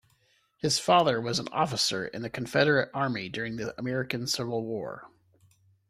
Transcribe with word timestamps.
His 0.57 0.79
father 0.79 1.21
was 1.21 1.37
an 1.37 1.47
officer 1.49 2.07
in 2.07 2.23
the 2.23 2.29
Confederate 2.31 2.89
army 2.91 3.29
during 3.29 3.57
the 3.57 3.77
American 3.79 4.25
Civil 4.25 4.65
War. 4.65 5.11